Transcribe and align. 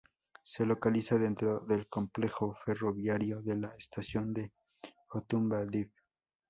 Se 0.43 0.65
localiza 0.65 1.19
dentro 1.19 1.59
del 1.59 1.87
Complejo 1.87 2.57
ferroviario 2.65 3.43
de 3.43 3.55
la 3.55 3.75
estación 3.75 4.33
de 4.33 4.51
Otumba 5.11 5.63
Div. 5.67 5.91